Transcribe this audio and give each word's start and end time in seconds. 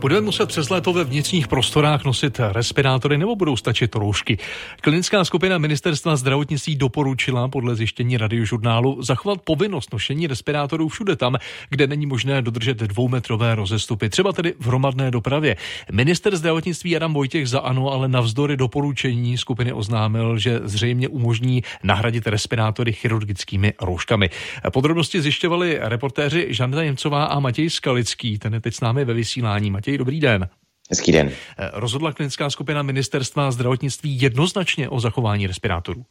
Budeme 0.00 0.20
muset 0.20 0.46
přes 0.46 0.70
léto 0.70 0.92
ve 0.92 1.04
vnitřních 1.04 1.48
prostorách 1.48 2.04
nosit 2.04 2.40
respirátory 2.52 3.18
nebo 3.18 3.36
budou 3.36 3.56
stačit 3.56 3.94
roušky. 3.94 4.38
Klinická 4.80 5.24
skupina 5.24 5.58
ministerstva 5.58 6.16
zdravotnictví 6.16 6.76
doporučila 6.76 7.48
podle 7.48 7.76
zjištění 7.76 8.16
radiožurnálu 8.16 9.02
zachovat 9.02 9.40
povinnost 9.42 9.92
nošení 9.92 10.26
respirátorů 10.26 10.88
všude 10.88 11.16
tam, 11.16 11.36
kde 11.70 11.86
není 11.86 12.06
možné 12.06 12.42
dodržet 12.42 12.76
dvoumetrové 12.76 13.54
rozestupy, 13.54 14.08
třeba 14.08 14.32
tedy 14.32 14.54
v 14.60 14.66
hromadné 14.66 15.10
dopravě. 15.10 15.56
Minister 15.92 16.36
zdravotnictví 16.36 16.96
Adam 16.96 17.14
Vojtěch 17.14 17.48
za 17.48 17.60
ano, 17.60 17.88
ale 17.88 18.08
navzdory 18.08 18.56
doporučení 18.56 19.38
skupiny 19.38 19.72
oznámil, 19.72 20.38
že 20.38 20.60
zřejmě 20.64 21.08
umožní 21.08 21.62
nahradit 21.82 22.26
respirátory 22.26 22.92
chirurgickými 22.92 23.72
rouškami. 23.80 24.30
Podrobnosti 24.72 25.22
zjišťovali 25.22 25.78
reportéři 25.80 26.46
Žanda 26.50 26.84
Němcová 26.84 27.24
a 27.24 27.40
Matěj 27.40 27.70
Skalický. 27.70 28.38
Ten 28.38 28.54
je 28.54 28.60
teď 28.60 28.74
s 28.74 28.80
námi 28.80 29.04
ve 29.04 29.14
vysílání. 29.14 29.70
Matěj, 29.70 29.87
dobrý 29.96 30.20
den. 30.20 30.48
Hezký 30.90 31.12
den. 31.12 31.28
Eh, 31.28 31.70
rozhodla 31.72 32.12
klinická 32.12 32.50
skupina 32.50 32.82
ministerstva 32.82 33.50
zdravotnictví 33.50 34.20
jednoznačně 34.20 34.88
o 34.88 35.00
zachování 35.00 35.46
respirátorů. 35.46 36.04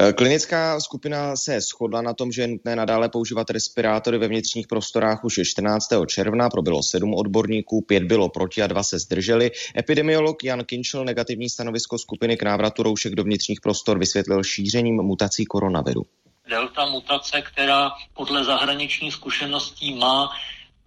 Eh, 0.00 0.12
klinická 0.12 0.80
skupina 0.80 1.36
se 1.36 1.60
shodla 1.60 2.02
na 2.02 2.14
tom, 2.14 2.32
že 2.32 2.42
je 2.42 2.48
nutné 2.48 2.76
nadále 2.76 3.08
používat 3.08 3.50
respirátory 3.50 4.18
ve 4.18 4.28
vnitřních 4.28 4.66
prostorách 4.66 5.24
už 5.24 5.40
14. 5.44 6.06
června. 6.06 6.50
Probilo 6.50 6.82
sedm 6.82 7.14
odborníků, 7.14 7.80
pět 7.80 8.02
bylo 8.02 8.28
proti 8.28 8.62
a 8.62 8.66
dva 8.66 8.82
se 8.82 8.98
zdrželi. 8.98 9.50
Epidemiolog 9.78 10.44
Jan 10.44 10.64
Kinčel 10.64 11.04
negativní 11.04 11.50
stanovisko 11.50 11.98
skupiny 11.98 12.36
k 12.36 12.42
návratu 12.42 12.82
roušek 12.82 13.14
do 13.14 13.24
vnitřních 13.24 13.60
prostor 13.60 13.98
vysvětlil 13.98 14.42
šířením 14.42 14.96
mutací 14.96 15.44
koronaviru. 15.44 16.02
Delta 16.50 16.86
mutace, 16.86 17.42
která 17.42 17.90
podle 18.14 18.44
zahraničních 18.44 19.12
zkušeností 19.12 19.94
má 19.94 20.30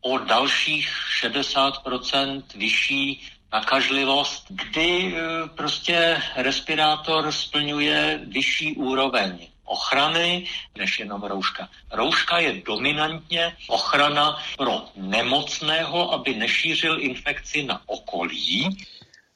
o 0.02 0.18
dalších 0.18 0.90
60% 1.24 2.44
vyšší 2.56 3.22
nakažlivost, 3.52 4.46
kdy 4.50 5.16
e, 5.16 5.22
prostě 5.48 6.22
respirátor 6.36 7.32
splňuje 7.32 8.20
vyšší 8.24 8.76
úroveň 8.76 9.48
ochrany 9.68 10.48
než 10.78 11.00
jenom 11.00 11.24
rouška. 11.24 11.70
Rouška 11.92 12.40
je 12.40 12.62
dominantně 12.66 13.56
ochrana 13.68 14.44
pro 14.58 14.86
nemocného, 14.96 16.14
aby 16.14 16.36
nešířil 16.36 17.02
infekci 17.02 17.64
na 17.64 17.82
okolí. 17.86 18.78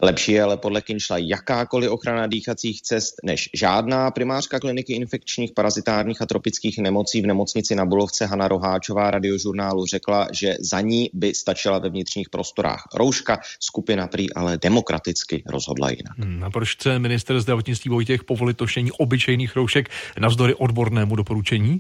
Lepší 0.04 0.32
je 0.32 0.44
ale 0.44 0.58
podle 0.58 0.82
Kinšla 0.82 1.18
jakákoliv 1.18 1.92
ochrana 1.92 2.28
dýchacích 2.28 2.82
cest 2.82 3.16
než 3.24 3.50
žádná. 3.54 4.12
Primářka 4.12 4.60
kliniky 4.60 4.94
infekčních, 4.94 5.52
parazitárních 5.56 6.22
a 6.22 6.26
tropických 6.26 6.78
nemocí 6.78 7.22
v 7.22 7.26
nemocnici 7.26 7.76
na 7.76 7.86
Bulovce 7.86 8.26
Hana 8.26 8.48
Roháčová 8.48 9.12
radiožurnálu 9.12 9.86
řekla, 9.86 10.28
že 10.34 10.56
za 10.60 10.82
ní 10.82 11.10
by 11.14 11.34
stačila 11.34 11.80
ve 11.80 11.90
vnitřních 11.90 12.30
prostorách 12.30 12.84
rouška. 12.96 13.40
Skupina 13.60 14.08
prý 14.08 14.34
ale 14.34 14.58
demokraticky 14.58 15.44
rozhodla 15.46 15.90
jinak. 15.90 16.18
Hmm, 16.18 16.44
a 16.44 16.50
proč 16.50 16.76
chce 16.76 17.00
minister 17.00 17.40
zdravotnictví 17.40 17.90
Vojtěch 17.90 18.24
povolit 18.24 18.58
tošení 18.58 18.92
obyčejných 18.92 19.56
roušek 19.56 19.90
navzdory 20.20 20.56
odbornému 20.56 21.16
doporučení? 21.16 21.78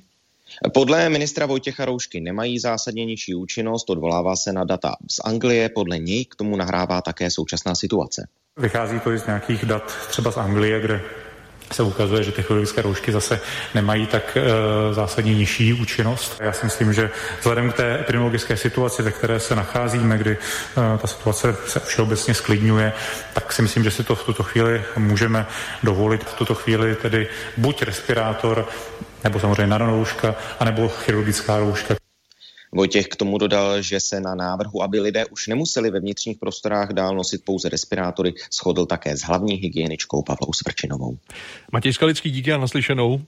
Podle 0.73 1.09
ministra 1.09 1.45
Vojtěcha 1.45 1.85
Roušky 1.85 2.21
nemají 2.21 2.59
zásadně 2.59 3.05
nižší 3.05 3.35
účinnost, 3.35 3.89
odvolává 3.89 4.35
se 4.35 4.53
na 4.53 4.63
data 4.63 4.95
z 5.11 5.19
Anglie, 5.25 5.69
podle 5.69 5.99
něj 5.99 6.25
k 6.25 6.35
tomu 6.35 6.55
nahrává 6.55 7.01
také 7.01 7.31
současná 7.31 7.75
situace. 7.75 8.27
Vychází 8.57 8.99
to 8.99 9.11
i 9.11 9.19
z 9.19 9.25
nějakých 9.25 9.65
dat 9.65 9.83
třeba 10.09 10.31
z 10.31 10.37
Anglie, 10.37 10.79
kde 10.81 11.01
se 11.71 11.83
ukazuje, 11.83 12.23
že 12.23 12.31
technologické 12.31 12.81
roušky 12.81 13.11
zase 13.11 13.39
nemají 13.75 14.07
tak 14.07 14.37
e, 14.37 14.43
zásadně 14.93 15.35
nižší 15.35 15.73
účinnost. 15.73 16.37
Já 16.39 16.53
si 16.53 16.65
myslím, 16.65 16.93
že 16.93 17.09
vzhledem 17.39 17.71
k 17.71 17.75
té 17.75 17.99
epidemiologické 17.99 18.57
situaci, 18.57 19.03
ve 19.03 19.11
které 19.11 19.39
se 19.39 19.55
nacházíme, 19.55 20.17
kdy 20.17 20.31
e, 20.31 20.37
ta 20.97 21.07
situace 21.07 21.55
se 21.67 21.79
všeobecně 21.79 22.33
sklidňuje, 22.33 22.93
tak 23.33 23.53
si 23.53 23.61
myslím, 23.61 23.83
že 23.83 23.91
si 23.91 24.03
to 24.03 24.15
v 24.15 24.23
tuto 24.23 24.43
chvíli 24.43 24.83
můžeme 24.97 25.45
dovolit. 25.83 26.23
V 26.23 26.33
tuto 26.33 26.55
chvíli 26.55 26.95
tedy 26.95 27.27
buď 27.57 27.81
respirátor, 27.81 28.67
nebo 29.23 29.39
samozřejmě 29.39 29.67
nanorouška, 29.67 30.35
anebo 30.59 30.87
chirurgická 30.87 31.59
rouška. 31.59 31.95
Vojtěch 32.73 33.07
k 33.07 33.15
tomu 33.15 33.37
dodal, 33.37 33.81
že 33.81 33.99
se 33.99 34.19
na 34.19 34.35
návrhu, 34.35 34.83
aby 34.83 34.99
lidé 34.99 35.25
už 35.25 35.47
nemuseli 35.47 35.91
ve 35.91 35.99
vnitřních 35.99 36.37
prostorách 36.37 36.93
dál 36.93 37.15
nosit 37.15 37.41
pouze 37.45 37.69
respirátory, 37.69 38.33
shodl 38.53 38.85
také 38.85 39.17
s 39.17 39.21
hlavní 39.21 39.55
hygieničkou 39.55 40.21
Pavlou 40.21 40.53
Svrčinovou. 40.53 41.17
Matěj 41.71 41.93
Skalický, 41.93 42.31
díky 42.31 42.53
a 42.53 42.57
naslyšenou. 42.57 43.21